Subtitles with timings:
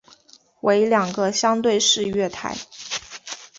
[0.61, 2.57] 为两个相对式月台。